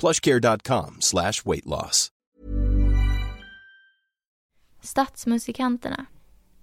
[0.00, 2.08] plushcare.com slash weight loss.
[4.82, 6.06] Stadsmusikanterna.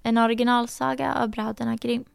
[0.04, 2.06] En originalsaga av bröderna Grimm.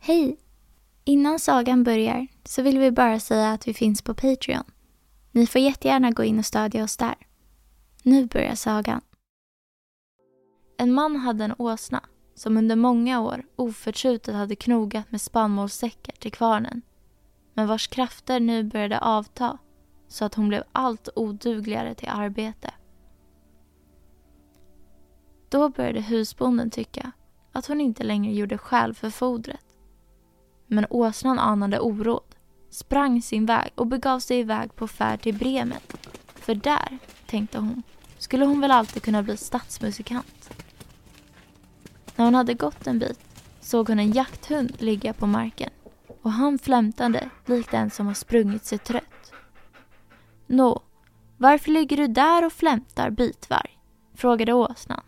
[0.00, 0.38] Hej!
[1.04, 4.64] Innan sagan börjar så vill vi bara säga att vi finns på Patreon.
[5.30, 7.14] Ni får jättegärna gå in och stödja oss där.
[8.02, 9.00] Nu börjar sagan.
[10.76, 12.00] En man hade en åsna
[12.34, 16.82] som under många år oförtrutet hade knogat med spannmålssäckar till kvarnen
[17.54, 19.58] men vars krafter nu började avta
[20.08, 22.74] så att hon blev allt odugligare till arbete.
[25.48, 27.12] Då började husbonden tycka
[27.52, 29.64] att hon inte längre gjorde skäl för fodret.
[30.66, 32.34] Men åsnan anade oråd,
[32.70, 35.80] sprang sin väg och begav sig iväg på färd till Bremen.
[36.34, 36.98] För där,
[37.32, 37.82] tänkte hon,
[38.18, 40.50] skulle hon väl alltid kunna bli stadsmusikant.
[42.16, 43.20] När hon hade gått en bit
[43.60, 45.70] såg hon en jakthund ligga på marken
[46.22, 49.32] och han flämtade likt en som har sprungit sig trött.
[50.46, 50.82] Nå,
[51.36, 53.78] varför ligger du där och flämtar bitvarg?
[54.14, 55.02] frågade åsnan.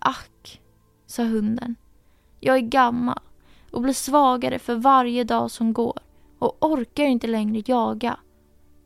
[0.00, 0.60] Ack,
[1.06, 1.76] sa hunden.
[2.40, 3.20] Jag är gammal
[3.70, 5.98] och blir svagare för varje dag som går
[6.38, 8.18] och orkar inte längre jaga.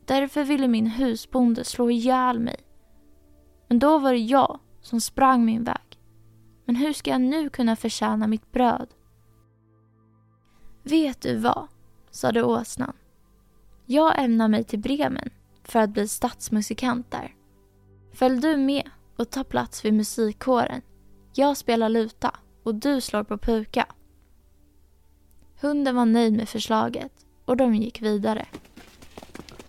[0.07, 2.55] Därför ville min husbonde slå ihjäl mig.
[3.67, 5.99] Men då var det jag som sprang min väg.
[6.65, 8.87] Men hur ska jag nu kunna förtjäna mitt bröd?
[10.83, 11.67] Vet du vad?
[12.11, 12.93] sade åsnan.
[13.85, 15.29] Jag ämnar mig till Bremen
[15.63, 17.35] för att bli stadsmusikant där.
[18.13, 20.81] Följ du med och ta plats vid musikkåren.
[21.33, 23.85] Jag spelar luta och du slår på puka.
[25.61, 28.47] Hunden var nöjd med förslaget och de gick vidare.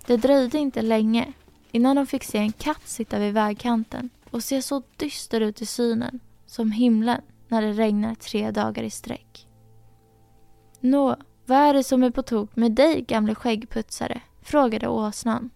[0.09, 1.33] Det dröjde inte länge
[1.73, 5.67] innan de fick se en katt sitta vid vägkanten och se så dyster ut i
[5.67, 9.47] synen som himlen när det regnar tre dagar i sträck.
[10.81, 14.21] Nå, vad är det som är på tok med dig gamle skäggputsare?
[14.43, 15.51] frågade åsnan.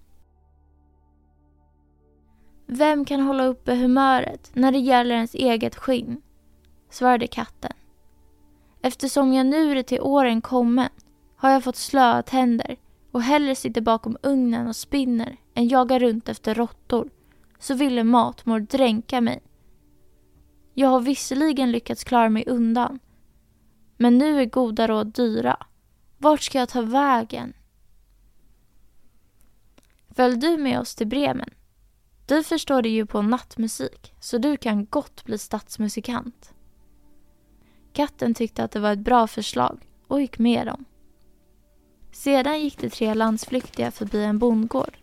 [2.66, 6.22] Vem kan hålla uppe humöret när det gäller ens eget skinn?
[6.90, 7.72] svarade katten.
[8.82, 10.88] Eftersom jag nu är till åren kommen
[11.36, 12.76] har jag fått slöa tänder
[13.12, 17.10] och hellre sitter bakom ugnen och spinner än jagar runt efter råttor
[17.58, 19.42] så ville matmor dränka mig.
[20.74, 22.98] Jag har visserligen lyckats klara mig undan
[23.96, 25.66] men nu är goda råd dyra.
[26.18, 27.52] Vart ska jag ta vägen?
[30.10, 31.50] Följ du med oss till Bremen?
[32.26, 36.54] Du förstår dig ju på nattmusik så du kan gott bli stadsmusikant.
[37.92, 40.84] Katten tyckte att det var ett bra förslag och gick med dem.
[42.22, 44.96] Sedan gick de tre landsflyktiga förbi en bondgård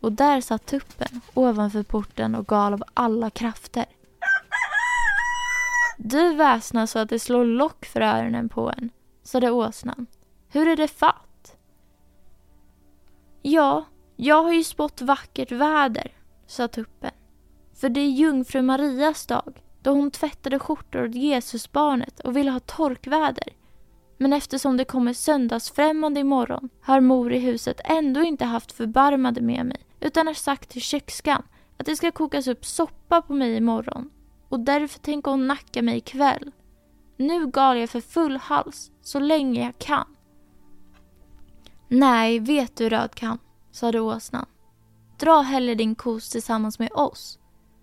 [0.00, 3.84] och där satt tuppen ovanför porten och gal av alla krafter.
[5.98, 8.90] Du väsnar så att det slår lock för öronen på en,
[9.22, 10.06] sade åsnan.
[10.48, 11.56] Hur är det fatt?
[13.42, 13.84] Ja,
[14.16, 16.12] jag har ju spått vackert väder,
[16.46, 17.12] sa tuppen.
[17.74, 22.60] För det är jungfru Marias dag, då hon tvättade skjortor åt Jesusbarnet och ville ha
[22.60, 23.59] torkväder.
[24.22, 29.66] Men eftersom det kommer söndagsfrämmande imorgon har mor i huset ändå inte haft förbarmade med
[29.66, 31.42] mig utan har sagt till kökskan
[31.76, 34.10] att det ska kokas upp soppa på mig imorgon.
[34.48, 36.52] och därför tänker hon nacka mig ikväll.
[37.16, 40.06] Nu gal jag för full hals så länge jag kan.
[41.88, 43.38] Nej, vet du Rödkam,
[43.72, 44.46] sade åsnan.
[45.18, 47.38] Dra hellre din kos tillsammans med oss.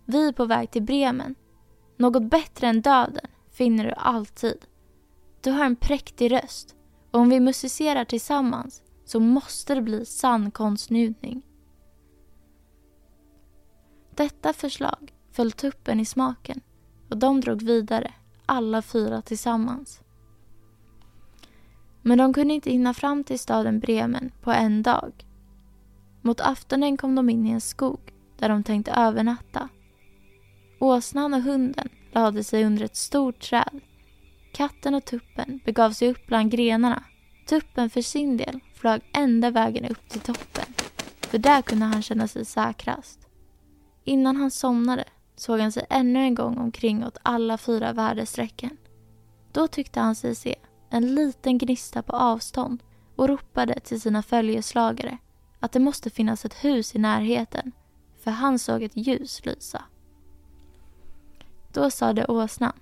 [0.05, 1.35] Vi är på väg till Bremen.
[1.97, 4.65] Något bättre än döden finner du alltid.
[5.41, 6.75] Du har en präktig röst
[7.11, 11.45] och om vi musicerar tillsammans så måste det bli sann konstnjutning.
[14.15, 16.61] Detta förslag föll tuppen i smaken
[17.09, 18.13] och de drog vidare,
[18.45, 20.01] alla fyra tillsammans.
[22.01, 25.25] Men de kunde inte hinna fram till staden Bremen på en dag.
[26.21, 27.99] Mot aftonen kom de in i en skog
[28.37, 29.69] där de tänkte övernatta.
[30.79, 33.81] Åsnan och hunden lade sig under ett stort träd.
[34.57, 37.03] Katten och tuppen begav sig upp bland grenarna.
[37.47, 40.73] Tuppen för sin del flög ända vägen upp till toppen,
[41.21, 43.27] för där kunde han känna sig säkrast.
[44.03, 45.03] Innan han somnade
[45.35, 48.77] såg han sig ännu en gång omkring åt alla fyra väderstrecken.
[49.51, 50.55] Då tyckte han sig se
[50.89, 52.83] en liten gnista på avstånd
[53.15, 55.17] och ropade till sina följeslagare
[55.59, 57.71] att det måste finnas ett hus i närheten,
[58.23, 59.83] för han såg ett ljus lysa.
[61.73, 62.73] Då sade åsnan,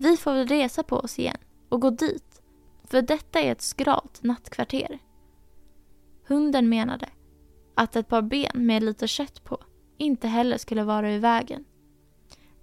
[0.00, 1.36] vi får väl resa på oss igen
[1.68, 2.42] och gå dit,
[2.84, 4.98] för detta är ett skralt nattkvarter.
[6.26, 7.08] Hunden menade
[7.74, 9.58] att ett par ben med lite kött på
[9.96, 11.64] inte heller skulle vara i vägen.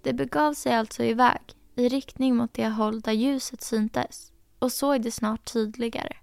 [0.02, 1.40] Det begav sig alltså iväg
[1.74, 6.16] i riktning mot det håll där ljuset syntes och såg det snart tydligare.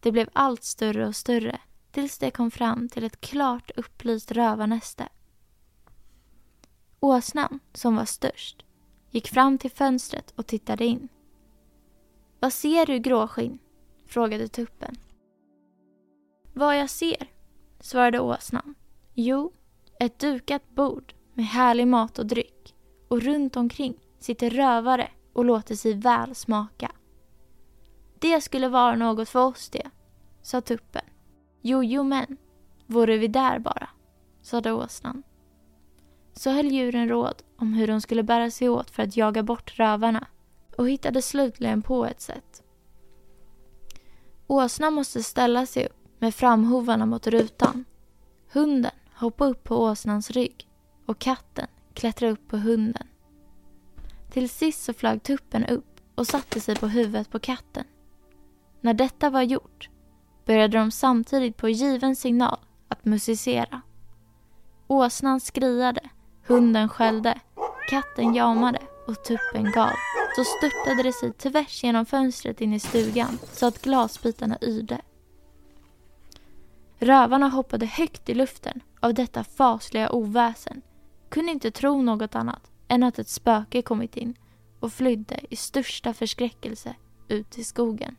[0.00, 1.60] Det blev allt större och större
[1.90, 5.08] tills det kom fram till ett klart upplyst rövarnäste.
[7.00, 8.64] Åsnan, som var störst,
[9.10, 11.08] gick fram till fönstret och tittade in.
[12.40, 13.58] Vad ser du, gråskinn?
[14.06, 14.96] frågade tuppen.
[16.54, 17.30] Vad jag ser,
[17.80, 18.74] svarade åsnan.
[19.14, 19.52] Jo,
[20.00, 22.74] ett dukat bord med härlig mat och dryck
[23.08, 26.92] och runt omkring sitter rövare och låter sig väl smaka.
[28.18, 29.90] Det skulle vara något för oss det,
[30.42, 31.04] sa tuppen.
[31.60, 32.36] Jo, jo men,
[32.86, 33.88] vore vi där bara,
[34.42, 35.22] sade åsnan.
[36.40, 39.78] Så höll djuren råd om hur de skulle bära sig åt för att jaga bort
[39.78, 40.26] rövarna
[40.76, 42.62] och hittade slutligen på ett sätt.
[44.46, 47.84] Åsnan måste ställa sig upp med framhovarna mot rutan.
[48.52, 50.68] Hunden hoppade upp på åsnans rygg
[51.06, 53.06] och katten klättrade upp på hunden.
[54.30, 57.84] Till sist så flög tuppen upp och satte sig på huvudet på katten.
[58.80, 59.90] När detta var gjort
[60.44, 62.58] började de samtidigt på given signal
[62.88, 63.80] att musicera.
[64.86, 66.09] Åsnan skriade,
[66.50, 67.40] hunden skällde,
[67.88, 69.90] katten jamade och tuppen gav.
[70.36, 75.00] Så störtade det sig tvärs genom fönstret in i stugan så att glasbitarna yrde.
[76.98, 80.82] Rövarna hoppade högt i luften av detta fasliga oväsen,
[81.28, 84.34] kunde inte tro något annat än att ett spöke kommit in
[84.80, 86.94] och flydde i största förskräckelse
[87.28, 88.16] ut i skogen.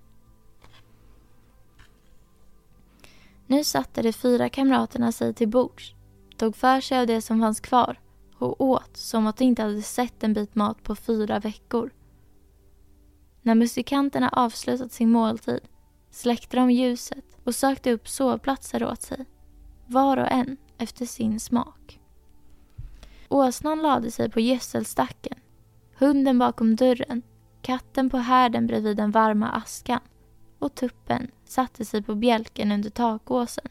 [3.47, 5.93] Nu satte de fyra kamraterna sig till bords,
[6.37, 7.97] tog för sig av det som fanns kvar
[8.41, 11.91] och åt som att de inte hade sett en bit mat på fyra veckor.
[13.41, 15.59] När musikanterna avslutat sin måltid
[16.09, 19.25] släckte de ljuset och sökte upp sovplatser åt sig,
[19.87, 21.99] var och en efter sin smak.
[23.29, 25.37] Åsnan lade sig på gödselstacken,
[25.97, 27.21] hunden bakom dörren,
[27.61, 29.99] katten på härden bredvid den varma askan
[30.59, 33.67] och tuppen satte sig på bjälken under takåsen.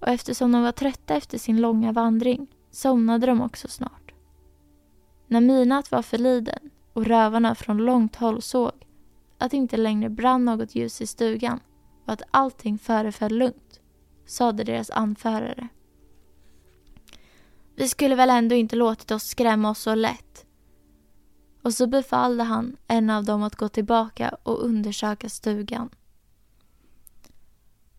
[0.00, 4.12] Och eftersom de var trötta efter sin långa vandring somnade de också snart.
[5.26, 8.72] När midnatt var förliden och rövarna från långt håll såg
[9.38, 11.60] att det inte längre brann något ljus i stugan
[12.06, 13.80] och att allting föreföll lugnt,
[14.26, 15.68] sade deras anförare.
[17.74, 20.46] Vi skulle väl ändå inte låtit oss skrämma oss så lätt.
[21.62, 25.90] Och så befallde han en av dem att gå tillbaka och undersöka stugan.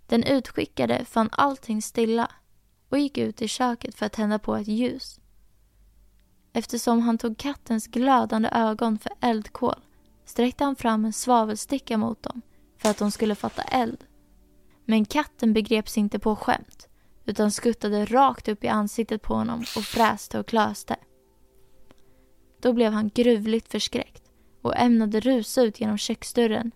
[0.08, 2.32] Den utskickade fann allting stilla
[2.94, 5.20] och gick ut i köket för att tända på ett ljus.
[6.54, 9.76] Eftersom han tog kattens glödande ögon för eldkol
[10.26, 12.42] sträckte han fram en svavelsticka mot dem
[12.78, 14.04] för att de skulle fatta eld.
[14.86, 16.88] Men katten begreps inte på skämt
[17.26, 20.96] utan skuttade rakt upp i ansiktet på honom och fräste och klöste.
[22.62, 24.24] Då blev han gruvligt förskräckt
[24.62, 26.72] och ämnade rusa ut genom köksdörren.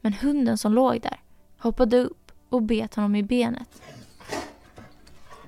[0.00, 1.22] Men hunden som låg där
[1.58, 3.82] hoppade upp och bet honom i benet.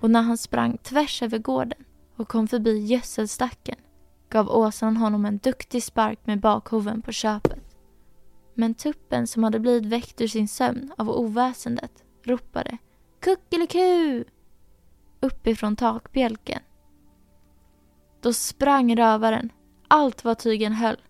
[0.02, 1.84] Och när han sprang tvärs över gården
[2.16, 3.76] och kom förbi gödselstacken
[4.28, 7.76] gav åsnan honom en duktig spark med bakhoven på köpet.
[8.54, 12.78] Men tuppen som hade blivit väckt ur sin sömn av oväsendet ropade
[13.20, 14.24] Kuckeliku!
[15.20, 16.62] uppifrån takbjälken.
[18.20, 19.52] Då sprang rövaren,
[19.88, 21.00] allt vad tygen höll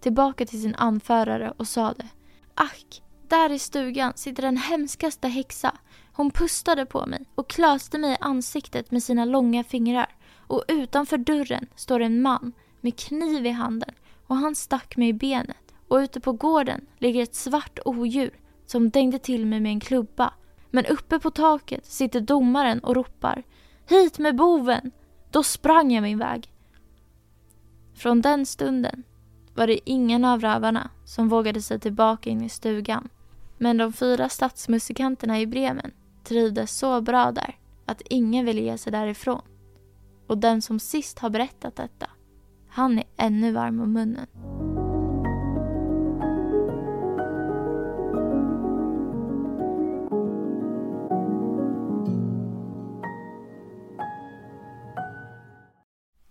[0.00, 2.08] tillbaka till sin anförare och sade
[2.54, 5.78] Ack, där i stugan sitter den hemskaste häxa.
[6.18, 11.18] Hon pustade på mig och klöste mig i ansiktet med sina långa fingrar och utanför
[11.18, 13.94] dörren står en man med kniv i handen
[14.26, 18.30] och han stack mig i benet och ute på gården ligger ett svart odjur
[18.66, 20.34] som dängde till mig med en klubba.
[20.70, 23.42] Men uppe på taket sitter domaren och ropar
[23.88, 24.90] Hit med boven!
[25.30, 26.52] Då sprang jag min väg.
[27.94, 29.02] Från den stunden
[29.54, 33.08] var det ingen av rövarna som vågade sig tillbaka in i stugan.
[33.58, 35.92] Men de fyra stadsmusikanterna i Bremen
[36.28, 37.56] trivdes så bra där
[37.86, 39.42] att ingen ville ge sig därifrån.
[40.26, 42.10] Och den som sist har berättat detta,
[42.68, 44.26] han är ännu varm om munnen.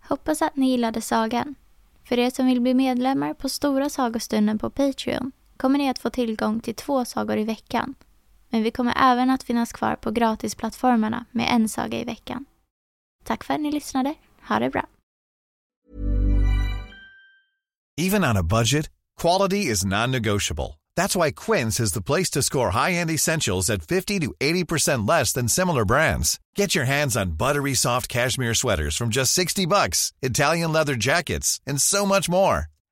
[0.08, 1.54] Hoppas att ni gillade sagan.
[2.04, 6.10] För er som vill bli medlemmar på Stora sagostunden på Patreon kommer ni att få
[6.10, 7.94] tillgång till två sagor i veckan.
[8.50, 12.44] Men vi kommer även att finnas kvar på gratisplattformarna med en saga i veckan.
[13.24, 14.14] Tack för att ni lyssnade.
[14.48, 14.86] Ha det bra.
[18.00, 18.90] Even on a budget,
[19.20, 20.78] quality is non-negotiable.
[20.96, 25.32] That's why Quince is the place to score high-end essentials at 50 to 80% less
[25.32, 26.38] than similar brands.
[26.56, 31.60] Get your hands on buttery soft cashmere sweaters from just 60 bucks, Italian leather jackets,
[31.66, 32.66] and so much more.